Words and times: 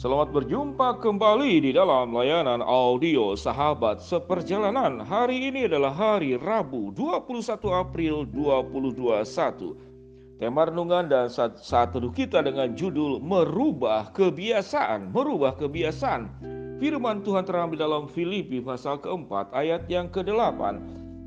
Selamat 0.00 0.32
berjumpa 0.32 0.96
kembali 0.96 1.60
di 1.60 1.76
dalam 1.76 2.16
layanan 2.16 2.64
audio 2.64 3.36
Sahabat 3.36 4.00
Seperjalanan. 4.00 5.04
Hari 5.04 5.52
ini 5.52 5.68
adalah 5.68 5.92
hari 5.92 6.40
Rabu 6.40 6.88
21 6.96 7.44
April 7.68 8.24
2021. 8.32 10.40
Tema 10.40 10.64
renungan 10.64 11.04
dan 11.04 11.28
saat, 11.28 11.60
saat 11.60 11.92
teduh 11.92 12.08
kita 12.16 12.40
dengan 12.40 12.72
judul 12.72 13.20
Merubah 13.20 14.08
Kebiasaan. 14.16 15.12
Merubah 15.12 15.60
Kebiasaan. 15.60 16.32
Firman 16.80 17.20
Tuhan 17.20 17.44
terambil 17.44 17.84
dalam 17.84 18.08
Filipi 18.08 18.64
pasal 18.64 19.04
keempat 19.04 19.52
ayat 19.52 19.84
yang 19.92 20.08
ke-8. 20.08 20.80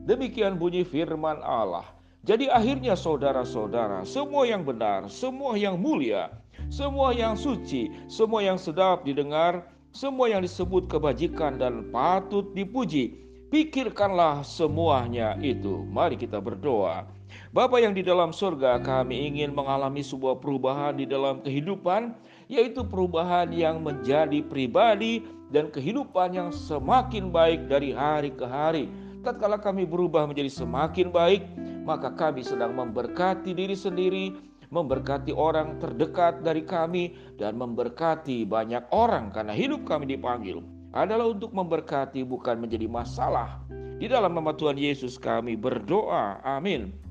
Demikian 0.09 0.57
bunyi 0.57 0.81
firman 0.81 1.37
Allah. 1.45 1.85
Jadi 2.25 2.49
akhirnya 2.49 2.97
saudara-saudara, 2.97 4.01
semua 4.01 4.49
yang 4.49 4.65
benar, 4.65 5.13
semua 5.13 5.61
yang 5.61 5.77
mulia, 5.77 6.33
semua 6.73 7.13
yang 7.13 7.37
suci, 7.37 7.93
semua 8.09 8.41
yang 8.41 8.57
sedap 8.57 9.05
didengar, 9.05 9.61
semua 9.93 10.25
yang 10.25 10.41
disebut 10.41 10.89
kebajikan 10.89 11.61
dan 11.61 11.93
patut 11.93 12.49
dipuji. 12.57 13.13
Pikirkanlah 13.53 14.41
semuanya 14.41 15.37
itu. 15.37 15.85
Mari 15.85 16.17
kita 16.17 16.41
berdoa. 16.41 17.05
Bapa 17.53 17.77
yang 17.77 17.93
di 17.93 18.01
dalam 18.01 18.33
surga, 18.33 18.81
kami 18.81 19.29
ingin 19.29 19.53
mengalami 19.53 20.01
sebuah 20.01 20.41
perubahan 20.41 20.97
di 20.97 21.05
dalam 21.05 21.45
kehidupan, 21.45 22.17
yaitu 22.49 22.81
perubahan 22.81 23.53
yang 23.53 23.85
menjadi 23.85 24.41
pribadi 24.41 25.21
dan 25.53 25.69
kehidupan 25.69 26.33
yang 26.33 26.49
semakin 26.49 27.29
baik 27.29 27.69
dari 27.69 27.93
hari 27.93 28.33
ke 28.33 28.49
hari. 28.49 28.89
Tatkala 29.21 29.61
kami 29.61 29.85
berubah 29.85 30.25
menjadi 30.25 30.49
semakin 30.49 31.13
baik, 31.13 31.45
maka 31.85 32.09
kami 32.09 32.41
sedang 32.41 32.73
memberkati 32.73 33.53
diri 33.53 33.77
sendiri, 33.77 34.33
memberkati 34.73 35.29
orang 35.37 35.77
terdekat 35.77 36.41
dari 36.41 36.65
kami, 36.65 37.13
dan 37.37 37.53
memberkati 37.61 38.41
banyak 38.49 38.89
orang 38.89 39.29
karena 39.29 39.53
hidup 39.53 39.85
kami 39.85 40.09
dipanggil 40.09 40.65
adalah 40.93 41.29
untuk 41.29 41.53
memberkati 41.53 42.25
bukan 42.25 42.65
menjadi 42.65 42.89
masalah. 42.89 43.61
Di 44.01 44.09
dalam 44.09 44.33
nama 44.33 44.53
Tuhan 44.57 44.77
Yesus 44.77 45.21
kami 45.21 45.53
berdoa. 45.53 46.41
Amin. 46.41 47.03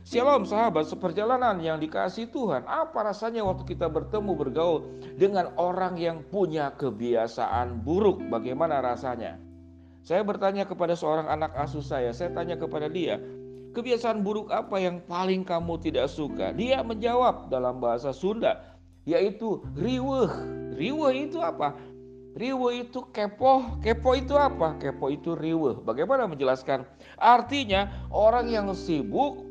Shalom 0.00 0.48
sahabat 0.48 0.88
seperjalanan 0.88 1.60
yang 1.60 1.76
dikasih 1.76 2.32
Tuhan 2.32 2.64
Apa 2.64 3.04
rasanya 3.04 3.44
waktu 3.44 3.68
kita 3.68 3.84
bertemu 3.92 4.32
bergaul 4.32 4.96
dengan 5.20 5.52
orang 5.60 6.00
yang 6.00 6.24
punya 6.24 6.72
kebiasaan 6.72 7.84
buruk 7.84 8.16
Bagaimana 8.32 8.80
rasanya? 8.80 9.36
Saya 10.00 10.24
bertanya 10.24 10.64
kepada 10.64 10.96
seorang 10.96 11.28
anak 11.28 11.52
asuh 11.52 11.84
saya 11.84 12.16
Saya 12.16 12.32
tanya 12.32 12.56
kepada 12.56 12.88
dia 12.88 13.20
Kebiasaan 13.70 14.26
buruk 14.26 14.50
apa 14.50 14.82
yang 14.82 14.98
paling 15.06 15.46
kamu 15.46 15.78
tidak 15.78 16.10
suka? 16.10 16.50
Dia 16.50 16.82
menjawab 16.82 17.54
dalam 17.54 17.78
bahasa 17.78 18.10
Sunda, 18.10 18.78
yaitu 19.06 19.62
riweh. 19.78 20.26
Riweh 20.74 21.30
itu 21.30 21.38
apa? 21.38 21.78
Riweh 22.34 22.86
itu 22.86 23.06
kepo, 23.14 23.78
kepo 23.78 24.18
itu 24.18 24.34
apa? 24.34 24.74
Kepo 24.78 25.10
itu 25.14 25.38
riweh. 25.38 25.78
Bagaimana 25.86 26.26
menjelaskan? 26.26 26.82
Artinya 27.18 28.10
orang 28.10 28.50
yang 28.50 28.70
sibuk 28.74 29.46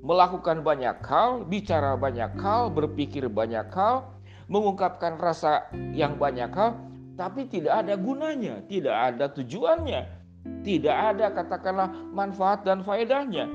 melakukan 0.00 0.64
banyak 0.64 0.96
hal, 1.04 1.44
bicara 1.44 1.96
banyak 2.00 2.32
hal, 2.40 2.72
berpikir 2.72 3.28
banyak 3.28 3.68
hal, 3.76 4.08
mengungkapkan 4.48 5.20
rasa 5.20 5.68
yang 5.92 6.16
banyak 6.16 6.48
hal, 6.52 6.80
tapi 7.20 7.44
tidak 7.44 7.84
ada 7.84 8.00
gunanya, 8.00 8.64
tidak 8.64 8.96
ada 8.96 9.28
tujuannya. 9.28 10.19
Tidak 10.60 10.92
ada 10.92 11.32
katakanlah 11.32 11.88
manfaat 12.12 12.68
dan 12.68 12.84
faedahnya. 12.84 13.48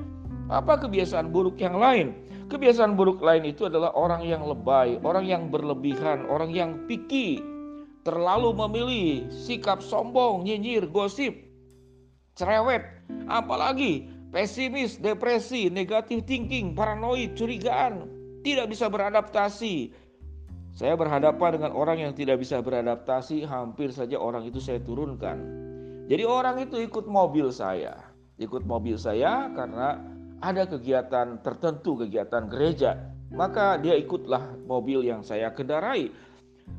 Apa 0.50 0.78
kebiasaan 0.78 1.30
buruk 1.34 1.58
yang 1.58 1.78
lain? 1.78 2.14
Kebiasaan 2.46 2.94
buruk 2.94 3.18
lain 3.18 3.42
itu 3.50 3.66
adalah 3.66 3.90
orang 3.98 4.22
yang 4.22 4.46
lebay, 4.46 5.02
orang 5.02 5.26
yang 5.26 5.50
berlebihan, 5.50 6.22
orang 6.30 6.54
yang 6.54 6.86
picky, 6.86 7.42
terlalu 8.06 8.54
memilih, 8.54 9.26
sikap 9.34 9.82
sombong, 9.82 10.46
nyinyir, 10.46 10.86
gosip, 10.86 11.34
cerewet, 12.38 12.86
apalagi 13.26 14.06
pesimis, 14.30 15.02
depresi, 15.02 15.66
negatif 15.66 16.22
thinking, 16.22 16.70
paranoid, 16.78 17.34
curigaan, 17.34 18.06
tidak 18.46 18.70
bisa 18.70 18.86
beradaptasi. 18.86 19.90
Saya 20.70 20.94
berhadapan 20.94 21.58
dengan 21.58 21.74
orang 21.74 21.98
yang 21.98 22.12
tidak 22.14 22.38
bisa 22.38 22.62
beradaptasi, 22.62 23.42
hampir 23.42 23.90
saja 23.90 24.22
orang 24.22 24.46
itu 24.46 24.62
saya 24.62 24.78
turunkan. 24.78 25.65
Jadi 26.06 26.22
orang 26.22 26.62
itu 26.62 26.78
ikut 26.78 27.10
mobil 27.10 27.50
saya, 27.50 27.98
ikut 28.38 28.62
mobil 28.62 28.94
saya 28.94 29.50
karena 29.50 29.98
ada 30.38 30.62
kegiatan 30.70 31.42
tertentu, 31.42 31.98
kegiatan 31.98 32.46
gereja. 32.46 33.10
Maka 33.34 33.74
dia 33.82 33.98
ikutlah 33.98 34.54
mobil 34.70 35.02
yang 35.02 35.26
saya 35.26 35.50
kendarai. 35.50 36.14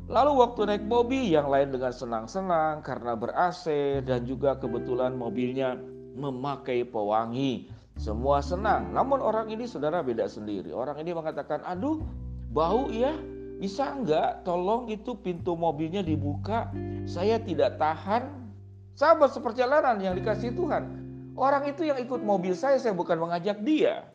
Lalu 0.07 0.31
waktu 0.39 0.61
naik 0.63 0.85
mobil 0.87 1.27
yang 1.27 1.51
lain 1.51 1.75
dengan 1.75 1.91
senang-senang 1.91 2.79
karena 2.79 3.19
ber-AC 3.19 3.67
dan 4.07 4.23
juga 4.23 4.55
kebetulan 4.55 5.11
mobilnya 5.19 5.75
memakai 6.15 6.87
pewangi. 6.87 7.67
Semua 7.99 8.39
senang. 8.39 8.95
Namun 8.95 9.19
orang 9.19 9.51
ini 9.51 9.67
saudara 9.67 9.99
beda 9.99 10.31
sendiri. 10.31 10.71
Orang 10.71 11.03
ini 11.03 11.11
mengatakan, 11.11 11.67
aduh 11.67 11.99
bau 12.55 12.87
ya 12.87 13.11
bisa 13.59 13.91
enggak 13.91 14.47
tolong 14.47 14.87
itu 14.87 15.19
pintu 15.19 15.59
mobilnya 15.59 15.99
dibuka. 15.99 16.71
Saya 17.03 17.43
tidak 17.43 17.75
tahan 17.75 18.46
Sahabat 18.97 19.29
seperjalanan 19.29 20.01
yang 20.01 20.17
dikasih 20.17 20.57
Tuhan. 20.57 21.05
Orang 21.37 21.69
itu 21.69 21.85
yang 21.85 22.01
ikut 22.01 22.17
mobil 22.25 22.57
saya, 22.57 22.81
saya 22.81 22.97
bukan 22.97 23.21
mengajak 23.21 23.61
dia. 23.61 24.09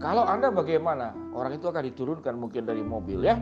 Kalau 0.00 0.24
Anda 0.24 0.48
bagaimana? 0.48 1.12
Orang 1.36 1.60
itu 1.60 1.68
akan 1.68 1.84
diturunkan 1.92 2.40
mungkin 2.40 2.64
dari 2.64 2.80
mobil 2.80 3.20
ya. 3.20 3.36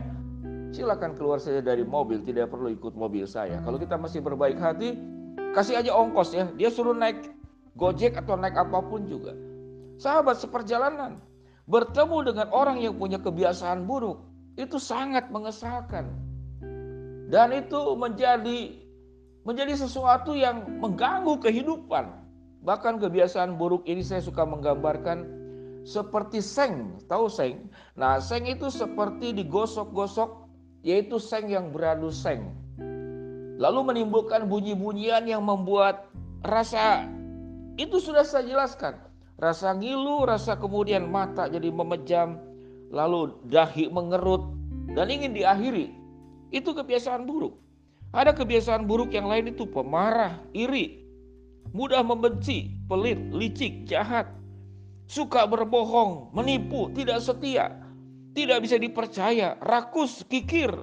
Silakan 0.75 1.15
keluar 1.15 1.39
saja 1.39 1.63
dari 1.63 1.87
mobil, 1.87 2.19
tidak 2.19 2.51
perlu 2.51 2.67
ikut 2.67 2.99
mobil 2.99 3.23
saya. 3.23 3.63
Kalau 3.63 3.79
kita 3.79 3.95
masih 3.95 4.19
berbaik 4.19 4.59
hati, 4.59 4.99
kasih 5.55 5.79
aja 5.79 5.95
ongkos 5.95 6.35
ya. 6.35 6.51
Dia 6.59 6.67
suruh 6.67 6.99
naik 6.99 7.31
Gojek 7.79 8.19
atau 8.19 8.35
naik 8.35 8.59
apa 8.59 8.83
pun 8.83 9.07
juga. 9.07 9.31
Sahabat 10.03 10.35
seperjalanan, 10.35 11.23
bertemu 11.63 12.27
dengan 12.27 12.51
orang 12.51 12.75
yang 12.83 12.99
punya 12.99 13.23
kebiasaan 13.23 13.87
buruk, 13.87 14.19
itu 14.59 14.75
sangat 14.75 15.31
mengesalkan. 15.31 16.11
Dan 17.31 17.55
itu 17.55 17.95
menjadi 17.95 18.80
menjadi 19.41 19.73
sesuatu 19.73 20.37
yang 20.37 20.65
mengganggu 20.81 21.37
kehidupan. 21.41 22.13
Bahkan 22.61 23.01
kebiasaan 23.01 23.57
buruk 23.57 23.89
ini 23.89 24.05
saya 24.05 24.21
suka 24.21 24.45
menggambarkan 24.45 25.25
seperti 25.81 26.45
seng, 26.45 27.01
tahu 27.09 27.25
seng? 27.25 27.69
Nah, 27.97 28.21
seng 28.21 28.45
itu 28.45 28.69
seperti 28.69 29.33
digosok-gosok, 29.33 30.45
yaitu 30.85 31.17
seng 31.17 31.49
yang 31.49 31.73
beradu 31.73 32.13
seng. 32.13 32.53
Lalu 33.57 33.93
menimbulkan 33.93 34.45
bunyi-bunyian 34.49 35.25
yang 35.25 35.45
membuat 35.45 36.09
rasa 36.45 37.05
itu 37.77 38.01
sudah 38.01 38.25
saya 38.25 38.45
jelaskan. 38.45 38.97
Rasa 39.41 39.73
ngilu, 39.73 40.25
rasa 40.25 40.53
kemudian 40.57 41.09
mata 41.09 41.49
jadi 41.49 41.73
memejam, 41.73 42.37
lalu 42.93 43.33
dahi 43.49 43.89
mengerut 43.89 44.53
dan 44.93 45.09
ingin 45.09 45.33
diakhiri. 45.33 45.93
Itu 46.53 46.73
kebiasaan 46.77 47.25
buruk. 47.25 47.60
Ada 48.11 48.35
kebiasaan 48.35 48.91
buruk 48.91 49.15
yang 49.15 49.31
lain 49.31 49.55
itu 49.55 49.63
pemarah, 49.63 50.35
iri, 50.51 50.99
mudah 51.71 52.03
membenci, 52.03 52.75
pelit, 52.91 53.15
licik, 53.31 53.87
jahat, 53.87 54.27
suka 55.07 55.47
berbohong, 55.47 56.27
menipu, 56.35 56.91
tidak 56.91 57.23
setia, 57.23 57.71
tidak 58.35 58.67
bisa 58.67 58.75
dipercaya, 58.75 59.55
rakus, 59.63 60.27
kikir, 60.27 60.75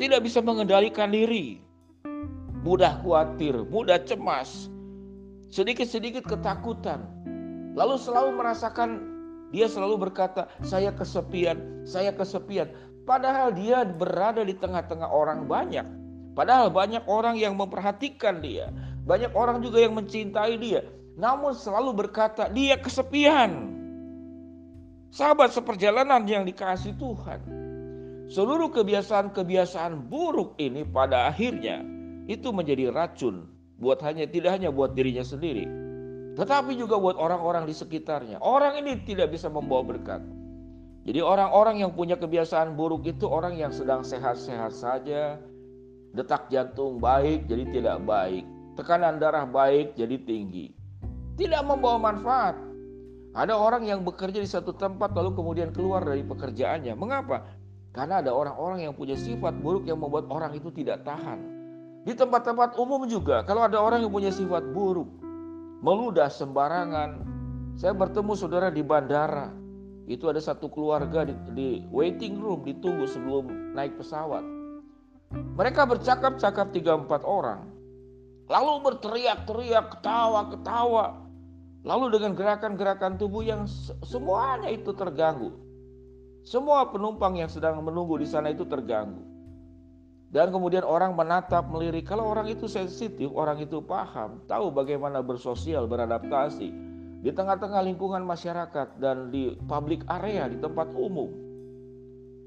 tidak 0.00 0.24
bisa 0.24 0.40
mengendalikan 0.40 1.12
diri, 1.12 1.60
mudah 2.64 2.96
khawatir, 3.04 3.68
mudah 3.68 4.00
cemas, 4.00 4.72
sedikit-sedikit 5.52 6.24
ketakutan, 6.24 7.04
lalu 7.76 8.00
selalu 8.00 8.40
merasakan 8.40 9.16
dia 9.54 9.70
selalu 9.70 10.10
berkata, 10.10 10.50
"Saya 10.64 10.90
kesepian, 10.90 11.84
saya 11.86 12.10
kesepian." 12.10 12.66
Padahal 13.06 13.54
dia 13.54 13.86
berada 13.86 14.42
di 14.42 14.56
tengah-tengah 14.58 15.06
orang 15.06 15.46
banyak. 15.46 15.86
Padahal 16.36 16.68
banyak 16.68 17.08
orang 17.08 17.40
yang 17.40 17.56
memperhatikan 17.56 18.44
dia, 18.44 18.68
banyak 19.08 19.32
orang 19.32 19.64
juga 19.64 19.80
yang 19.80 19.96
mencintai 19.96 20.60
dia, 20.60 20.84
namun 21.16 21.56
selalu 21.56 22.04
berkata 22.04 22.52
dia 22.52 22.76
kesepian. 22.76 23.72
Sahabat 25.08 25.56
seperjalanan 25.56 26.28
yang 26.28 26.44
dikasih 26.44 26.92
Tuhan, 27.00 27.40
seluruh 28.28 28.68
kebiasaan-kebiasaan 28.68 30.12
buruk 30.12 30.60
ini 30.60 30.84
pada 30.84 31.24
akhirnya 31.24 31.80
itu 32.28 32.52
menjadi 32.52 32.92
racun 32.92 33.48
buat 33.80 34.04
hanya 34.04 34.28
tidak 34.28 34.60
hanya 34.60 34.68
buat 34.68 34.92
dirinya 34.92 35.24
sendiri, 35.24 35.64
tetapi 36.36 36.76
juga 36.76 37.00
buat 37.00 37.16
orang-orang 37.16 37.64
di 37.64 37.72
sekitarnya. 37.72 38.44
Orang 38.44 38.76
ini 38.76 39.00
tidak 39.08 39.32
bisa 39.32 39.48
membawa 39.48 39.88
berkat. 39.88 40.20
Jadi 41.08 41.22
orang-orang 41.24 41.80
yang 41.80 41.96
punya 41.96 42.20
kebiasaan 42.20 42.76
buruk 42.76 43.08
itu 43.08 43.24
orang 43.24 43.56
yang 43.56 43.72
sedang 43.72 44.04
sehat-sehat 44.04 44.74
saja, 44.76 45.40
Detak 46.16 46.48
jantung 46.48 46.96
baik 46.96 47.44
jadi 47.44 47.68
tidak 47.68 48.00
baik. 48.08 48.48
Tekanan 48.72 49.20
darah 49.20 49.44
baik 49.44 49.92
jadi 50.00 50.16
tinggi. 50.24 50.72
Tidak 51.36 51.60
membawa 51.60 52.00
manfaat. 52.08 52.56
Ada 53.36 53.52
orang 53.52 53.84
yang 53.84 54.00
bekerja 54.00 54.40
di 54.40 54.48
satu 54.48 54.72
tempat 54.72 55.12
lalu 55.12 55.36
kemudian 55.36 55.76
keluar 55.76 56.00
dari 56.00 56.24
pekerjaannya. 56.24 56.96
Mengapa? 56.96 57.44
Karena 57.92 58.24
ada 58.24 58.32
orang-orang 58.32 58.88
yang 58.88 58.96
punya 58.96 59.12
sifat 59.12 59.60
buruk 59.60 59.84
yang 59.84 60.00
membuat 60.00 60.24
orang 60.32 60.56
itu 60.56 60.72
tidak 60.72 61.04
tahan. 61.04 61.36
Di 62.08 62.16
tempat-tempat 62.16 62.80
umum 62.80 63.04
juga, 63.04 63.44
kalau 63.44 63.68
ada 63.68 63.76
orang 63.76 64.00
yang 64.00 64.08
punya 64.08 64.32
sifat 64.32 64.72
buruk, 64.72 65.12
meludah 65.84 66.32
sembarangan. 66.32 67.28
Saya 67.76 67.92
bertemu 67.92 68.32
saudara 68.32 68.72
di 68.72 68.80
bandara. 68.80 69.52
Itu 70.08 70.32
ada 70.32 70.40
satu 70.40 70.72
keluarga 70.72 71.28
di, 71.28 71.36
di 71.52 71.68
waiting 71.92 72.40
room, 72.40 72.64
ditunggu 72.64 73.04
sebelum 73.04 73.76
naik 73.76 74.00
pesawat. 74.00 74.55
Mereka 75.56 75.88
bercakap-cakap 75.88 76.72
tiga 76.72 76.96
empat 76.96 77.24
orang. 77.24 77.68
Lalu 78.46 78.72
berteriak-teriak, 78.86 79.98
ketawa-ketawa. 79.98 81.26
Lalu 81.86 82.18
dengan 82.18 82.32
gerakan-gerakan 82.34 83.18
tubuh 83.18 83.42
yang 83.42 83.66
semuanya 84.06 84.70
itu 84.70 84.90
terganggu. 84.94 85.54
Semua 86.46 86.86
penumpang 86.90 87.34
yang 87.38 87.50
sedang 87.50 87.82
menunggu 87.82 88.22
di 88.22 88.26
sana 88.26 88.54
itu 88.54 88.62
terganggu. 88.62 89.18
Dan 90.30 90.50
kemudian 90.54 90.86
orang 90.86 91.14
menatap, 91.14 91.66
melirik. 91.70 92.06
Kalau 92.06 92.26
orang 92.26 92.46
itu 92.50 92.70
sensitif, 92.70 93.30
orang 93.34 93.62
itu 93.62 93.82
paham, 93.82 94.42
tahu 94.46 94.70
bagaimana 94.70 95.22
bersosial, 95.22 95.86
beradaptasi 95.90 96.68
di 97.22 97.30
tengah-tengah 97.34 97.82
lingkungan 97.82 98.22
masyarakat 98.22 99.02
dan 99.02 99.34
di 99.34 99.58
public 99.66 100.06
area, 100.06 100.46
di 100.46 100.58
tempat 100.62 100.94
umum. 100.94 101.30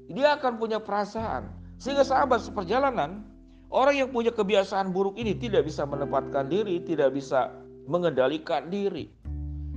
Dia 0.08 0.40
akan 0.40 0.56
punya 0.56 0.80
perasaan. 0.80 1.59
Sehingga 1.80 2.04
sahabat 2.04 2.44
seperjalanan, 2.44 3.24
orang 3.72 3.96
yang 3.96 4.12
punya 4.12 4.28
kebiasaan 4.28 4.92
buruk 4.92 5.16
ini 5.16 5.32
tidak 5.32 5.64
bisa 5.64 5.88
menempatkan 5.88 6.44
diri, 6.52 6.84
tidak 6.84 7.16
bisa 7.16 7.56
mengendalikan 7.88 8.68
diri. 8.68 9.08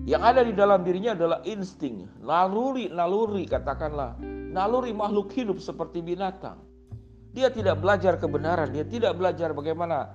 Yang 0.03 0.21
ada 0.27 0.41
di 0.43 0.51
dalam 0.51 0.83
dirinya 0.83 1.15
adalah 1.15 1.39
insting, 1.47 2.03
naluri, 2.19 2.91
naluri 2.91 3.47
katakanlah, 3.47 4.19
naluri 4.51 4.91
makhluk 4.91 5.31
hidup 5.31 5.63
seperti 5.63 6.03
binatang. 6.03 6.59
Dia 7.31 7.47
tidak 7.47 7.79
belajar 7.79 8.19
kebenaran, 8.19 8.75
dia 8.75 8.83
tidak 8.83 9.15
belajar 9.15 9.55
bagaimana 9.55 10.11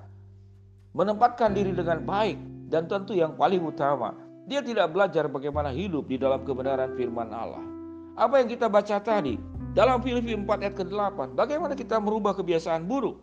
menempatkan 0.92 1.56
diri 1.56 1.72
dengan 1.72 2.04
baik 2.04 2.36
dan 2.68 2.84
tentu 2.84 3.16
yang 3.16 3.32
paling 3.32 3.64
utama, 3.64 4.12
dia 4.44 4.60
tidak 4.60 4.92
belajar 4.92 5.24
bagaimana 5.24 5.72
hidup 5.72 6.04
di 6.04 6.20
dalam 6.20 6.44
kebenaran 6.44 6.92
firman 6.92 7.32
Allah. 7.32 7.64
Apa 8.12 8.44
yang 8.44 8.48
kita 8.52 8.68
baca 8.68 9.00
tadi 9.00 9.40
dalam 9.78 10.02
Filipi 10.02 10.34
4 10.34 10.42
ayat 10.42 10.74
ke-8, 10.74 11.38
bagaimana 11.38 11.78
kita 11.78 12.02
merubah 12.02 12.34
kebiasaan 12.34 12.90
buruk? 12.90 13.22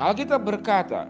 Alkitab 0.00 0.48
berkata, 0.48 1.04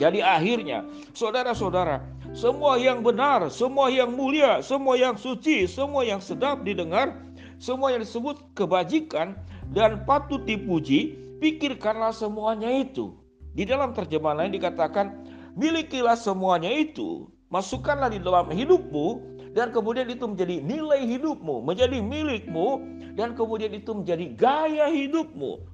jadi 0.00 0.24
akhirnya 0.24 0.88
saudara-saudara 1.12 2.00
semua 2.32 2.80
yang 2.80 3.04
benar, 3.04 3.52
semua 3.52 3.92
yang 3.92 4.08
mulia, 4.16 4.64
semua 4.64 4.96
yang 4.96 5.20
suci, 5.20 5.68
semua 5.68 6.00
yang 6.00 6.16
sedap 6.16 6.64
didengar, 6.64 7.12
semua 7.60 7.92
yang 7.92 8.00
disebut 8.00 8.40
kebajikan 8.56 9.36
dan 9.76 10.00
patut 10.08 10.48
dipuji, 10.48 11.20
pikirkanlah 11.36 12.16
semuanya 12.16 12.72
itu. 12.72 13.12
Di 13.52 13.68
dalam 13.68 13.92
terjemahan 13.92 14.48
lain 14.48 14.56
dikatakan, 14.56 15.12
milikilah 15.60 16.16
semuanya 16.16 16.72
itu, 16.72 17.28
masukkanlah 17.52 18.08
di 18.08 18.16
dalam 18.16 18.48
hidupmu, 18.48 19.36
dan 19.56 19.72
kemudian 19.72 20.08
itu 20.08 20.24
menjadi 20.24 20.60
nilai 20.60 21.04
hidupmu, 21.04 21.64
menjadi 21.64 21.98
milikmu, 22.00 22.82
dan 23.16 23.32
kemudian 23.32 23.72
itu 23.72 23.92
menjadi 23.92 24.26
gaya 24.36 24.86
hidupmu. 24.88 25.64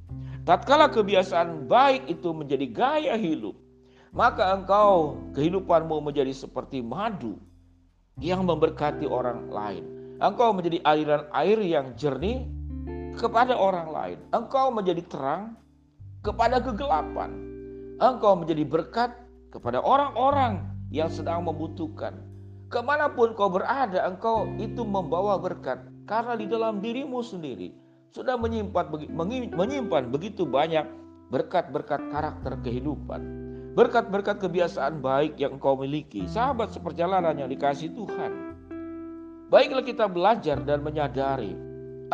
Tatkala 0.45 0.93
kebiasaan 0.93 1.65
baik 1.65 2.05
itu 2.13 2.29
menjadi 2.37 2.67
gaya 2.69 3.15
hidup, 3.17 3.57
maka 4.13 4.53
engkau 4.53 5.17
kehidupanmu 5.33 6.05
menjadi 6.05 6.37
seperti 6.37 6.85
madu 6.85 7.41
yang 8.21 8.45
memberkati 8.45 9.09
orang 9.09 9.49
lain. 9.49 9.85
Engkau 10.21 10.53
menjadi 10.53 10.79
aliran 10.85 11.27
air 11.33 11.59
yang 11.65 11.97
jernih 11.97 12.47
kepada 13.17 13.57
orang 13.57 13.89
lain. 13.91 14.19
Engkau 14.31 14.71
menjadi 14.71 15.03
terang 15.09 15.59
kepada 16.23 16.63
kegelapan. 16.63 17.31
Engkau 17.99 18.39
menjadi 18.39 18.63
berkat 18.69 19.11
kepada 19.49 19.81
orang-orang 19.83 20.67
yang 20.93 21.11
sedang 21.11 21.47
membutuhkan. 21.47 22.34
Ke 22.75 22.83
mana 22.83 23.07
pun 23.07 23.39
kau 23.39 23.47
berada, 23.47 24.03
engkau 24.03 24.51
itu 24.59 24.83
membawa 24.83 25.39
berkat. 25.39 25.79
Karena 26.11 26.35
di 26.35 26.51
dalam 26.51 26.83
dirimu 26.83 27.23
sendiri 27.23 27.71
sudah 28.11 28.35
menyimpan, 28.35 29.15
menyimpan 29.55 30.11
begitu 30.11 30.43
banyak 30.43 30.83
berkat-berkat 31.31 32.03
karakter 32.11 32.59
kehidupan 32.67 33.45
berkat-berkat 33.75 34.39
kebiasaan 34.39 35.03
baik 35.03 35.35
yang 35.35 35.59
engkau 35.59 35.75
miliki, 35.75 36.31
sahabat 36.31 36.71
seperjalanan 36.71 37.35
yang 37.35 37.51
dikasih 37.51 37.91
Tuhan. 37.91 38.33
Baiklah 39.51 39.83
kita 39.83 40.07
belajar 40.07 40.63
dan 40.63 40.81
menyadari 40.81 41.59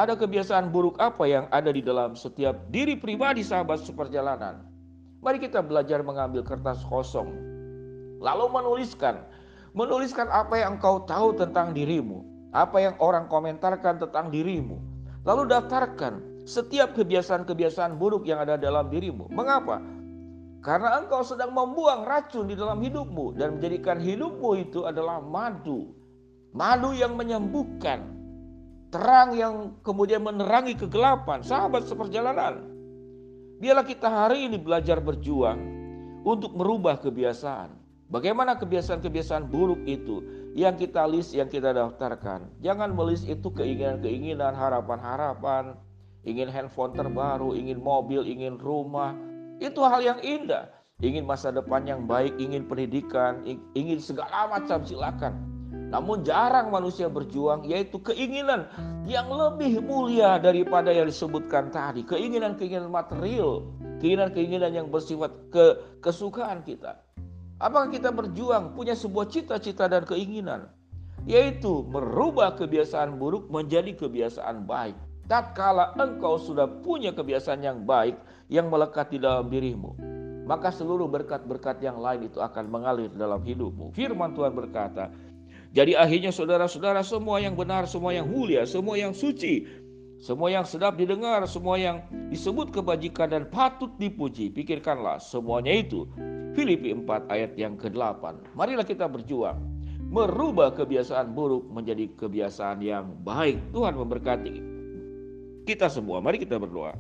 ada 0.00 0.16
kebiasaan 0.16 0.72
buruk 0.72 0.96
apa 0.96 1.28
yang 1.28 1.44
ada 1.52 1.68
di 1.68 1.84
dalam 1.84 2.16
setiap 2.16 2.56
diri 2.72 2.96
pribadi 2.96 3.44
sahabat 3.44 3.84
seperjalanan. 3.84 4.64
Mari 5.20 5.36
kita 5.36 5.60
belajar 5.60 6.00
mengambil 6.00 6.40
kertas 6.40 6.80
kosong, 6.88 7.28
lalu 8.24 8.48
menuliskan, 8.48 9.20
menuliskan 9.72 10.26
apa 10.30 10.58
yang 10.58 10.78
engkau 10.78 11.04
tahu 11.06 11.36
tentang 11.38 11.70
dirimu, 11.70 12.26
apa 12.50 12.82
yang 12.82 12.94
orang 12.98 13.30
komentarkan 13.30 14.02
tentang 14.02 14.28
dirimu, 14.28 14.78
lalu 15.22 15.46
daftarkan 15.46 16.44
setiap 16.48 16.96
kebiasaan-kebiasaan 16.98 17.94
buruk 17.94 18.26
yang 18.26 18.42
ada 18.42 18.58
dalam 18.58 18.90
dirimu. 18.90 19.30
Mengapa? 19.30 19.78
Karena 20.60 21.00
engkau 21.00 21.24
sedang 21.24 21.56
membuang 21.56 22.04
racun 22.04 22.44
di 22.44 22.52
dalam 22.52 22.84
hidupmu 22.84 23.32
dan 23.38 23.56
menjadikan 23.56 23.96
hidupmu 23.96 24.60
itu 24.60 24.84
adalah 24.84 25.24
madu. 25.24 25.96
Madu 26.52 26.92
yang 26.92 27.16
menyembuhkan. 27.16 28.20
Terang 28.90 29.38
yang 29.38 29.54
kemudian 29.80 30.20
menerangi 30.20 30.76
kegelapan. 30.76 31.40
Sahabat 31.40 31.88
seperjalanan. 31.88 32.66
Biarlah 33.56 33.86
kita 33.88 34.08
hari 34.10 34.52
ini 34.52 34.60
belajar 34.60 35.00
berjuang 35.00 35.56
untuk 36.28 36.52
merubah 36.52 37.00
kebiasaan. 37.00 37.79
Bagaimana 38.10 38.58
kebiasaan-kebiasaan 38.58 39.46
buruk 39.46 39.86
itu 39.86 40.18
yang 40.58 40.74
kita 40.74 41.06
list, 41.06 41.30
yang 41.30 41.46
kita 41.46 41.70
daftarkan. 41.70 42.50
Jangan 42.58 42.90
melis 42.90 43.22
itu 43.22 43.54
keinginan-keinginan, 43.54 44.50
harapan-harapan, 44.50 45.78
ingin 46.26 46.50
handphone 46.50 46.90
terbaru, 46.90 47.54
ingin 47.54 47.78
mobil, 47.78 48.26
ingin 48.26 48.58
rumah, 48.58 49.14
itu 49.62 49.78
hal 49.86 50.02
yang 50.02 50.18
indah. 50.26 50.74
Ingin 51.00 51.24
masa 51.24 51.48
depan 51.48 51.86
yang 51.88 52.04
baik, 52.04 52.36
ingin 52.36 52.68
pendidikan, 52.68 53.40
ingin 53.72 54.02
segala 54.02 54.52
macam 54.52 54.84
silakan. 54.84 55.32
Namun 55.90 56.22
jarang 56.26 56.68
manusia 56.68 57.08
berjuang 57.08 57.66
yaitu 57.66 57.98
keinginan 57.98 58.68
yang 59.08 59.26
lebih 59.26 59.80
mulia 59.80 60.36
daripada 60.36 60.92
yang 60.92 61.08
disebutkan 61.08 61.72
tadi. 61.72 62.04
Keinginan-keinginan 62.04 62.92
material, 62.92 63.64
keinginan-keinginan 64.02 64.76
yang 64.76 64.86
bersifat 64.92 65.32
ke 65.48 65.66
kesukaan 66.04 66.62
kita. 66.62 67.00
Apakah 67.60 67.92
kita 67.92 68.08
berjuang 68.08 68.72
punya 68.72 68.96
sebuah 68.96 69.28
cita-cita 69.28 69.84
dan 69.84 70.08
keinginan 70.08 70.72
yaitu 71.28 71.84
merubah 71.88 72.56
kebiasaan 72.56 73.20
buruk 73.20 73.48
menjadi 73.52 73.92
kebiasaan 73.96 74.64
baik. 74.64 74.96
Tatkala 75.28 75.94
engkau 75.94 76.40
sudah 76.40 76.66
punya 76.82 77.14
kebiasaan 77.14 77.62
yang 77.62 77.86
baik 77.86 78.18
yang 78.50 78.66
melekat 78.66 79.14
di 79.14 79.22
dalam 79.22 79.46
dirimu, 79.46 79.94
maka 80.42 80.74
seluruh 80.74 81.06
berkat-berkat 81.06 81.78
yang 81.86 82.02
lain 82.02 82.26
itu 82.26 82.42
akan 82.42 82.66
mengalir 82.66 83.12
dalam 83.14 83.38
hidupmu. 83.38 83.94
Firman 83.94 84.34
Tuhan 84.34 84.50
berkata, 84.50 85.06
jadi 85.70 85.94
akhirnya 85.94 86.34
saudara-saudara 86.34 87.06
semua 87.06 87.38
yang 87.38 87.54
benar, 87.54 87.86
semua 87.86 88.10
yang 88.10 88.26
mulia, 88.26 88.66
semua 88.66 88.98
yang 88.98 89.14
suci, 89.14 89.79
semua 90.20 90.52
yang 90.52 90.68
sedap 90.68 91.00
didengar, 91.00 91.40
semua 91.48 91.80
yang 91.80 92.04
disebut 92.28 92.68
kebajikan 92.68 93.32
dan 93.32 93.48
patut 93.48 93.88
dipuji, 93.96 94.52
pikirkanlah 94.52 95.16
semuanya 95.16 95.72
itu. 95.72 96.04
Filipi 96.52 96.92
4 96.92 97.32
ayat 97.32 97.56
yang 97.56 97.80
ke-8. 97.80 98.52
Marilah 98.52 98.84
kita 98.84 99.08
berjuang 99.08 99.56
merubah 100.12 100.76
kebiasaan 100.76 101.32
buruk 101.32 101.64
menjadi 101.72 102.12
kebiasaan 102.20 102.84
yang 102.84 103.16
baik. 103.24 103.72
Tuhan 103.72 103.96
memberkati 103.96 104.56
kita 105.64 105.88
semua. 105.88 106.20
Mari 106.20 106.44
kita 106.44 106.60
berdoa. 106.60 106.92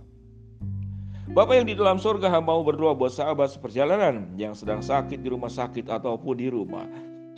Bapak 1.30 1.62
yang 1.62 1.68
di 1.68 1.76
dalam 1.76 2.00
surga 2.00 2.40
mau 2.42 2.64
berdoa 2.64 2.96
buat 2.96 3.12
sahabat 3.12 3.52
seperjalanan 3.52 4.34
yang 4.34 4.56
sedang 4.56 4.80
sakit 4.80 5.20
di 5.20 5.28
rumah 5.28 5.52
sakit 5.52 5.86
ataupun 5.86 6.34
di 6.40 6.48
rumah. 6.48 6.88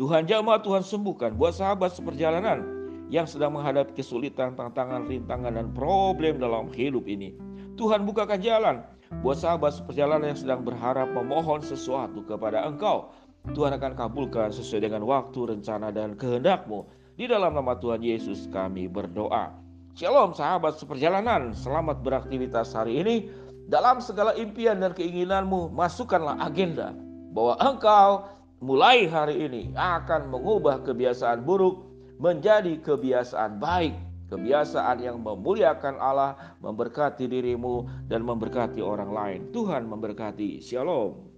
Tuhan 0.00 0.24
jamah, 0.24 0.62
Tuhan 0.62 0.80
sembuhkan 0.80 1.36
buat 1.36 1.52
sahabat 1.58 1.92
seperjalanan 1.92 2.71
yang 3.12 3.28
sedang 3.28 3.52
menghadapi 3.52 3.92
kesulitan, 3.92 4.56
tantangan, 4.56 5.04
rintangan, 5.04 5.60
dan 5.60 5.68
problem 5.76 6.40
dalam 6.40 6.72
hidup 6.72 7.04
ini. 7.04 7.36
Tuhan 7.76 8.08
bukakan 8.08 8.40
jalan 8.40 8.80
buat 9.20 9.36
sahabat 9.36 9.76
seperjalanan 9.76 10.32
yang 10.32 10.40
sedang 10.40 10.60
berharap 10.64 11.12
memohon 11.12 11.60
sesuatu 11.60 12.24
kepada 12.24 12.64
Engkau. 12.64 13.12
Tuhan 13.52 13.76
akan 13.76 13.92
kabulkan 14.00 14.48
sesuai 14.48 14.88
dengan 14.88 15.04
waktu, 15.04 15.52
rencana, 15.52 15.92
dan 15.92 16.16
kehendakmu. 16.16 16.88
Di 17.20 17.28
dalam 17.28 17.52
nama 17.52 17.76
Tuhan 17.76 18.00
Yesus 18.00 18.48
kami 18.48 18.88
berdoa. 18.88 19.52
Shalom 19.92 20.32
sahabat 20.32 20.80
seperjalanan, 20.80 21.52
selamat 21.52 22.00
beraktivitas 22.00 22.72
hari 22.72 23.04
ini. 23.04 23.28
Dalam 23.68 24.00
segala 24.00 24.32
impian 24.40 24.80
dan 24.80 24.96
keinginanmu, 24.96 25.68
masukkanlah 25.68 26.40
agenda 26.40 26.96
bahwa 27.36 27.60
engkau 27.60 28.24
mulai 28.64 29.04
hari 29.04 29.44
ini 29.44 29.62
akan 29.76 30.32
mengubah 30.32 30.80
kebiasaan 30.80 31.44
buruk 31.44 31.91
menjadi 32.22 32.78
kebiasaan 32.78 33.58
baik. 33.58 33.94
kebiasaan 34.32 35.04
yang 35.04 35.20
memuliakan 35.20 36.00
Allah, 36.00 36.56
memberkati 36.64 37.28
dirimu, 37.28 38.08
dan 38.08 38.24
memberkati 38.24 38.80
orang 38.80 39.12
lain. 39.12 39.40
Tuhan 39.52 39.84
memberkati. 39.84 40.56
Shalom. 40.56 41.31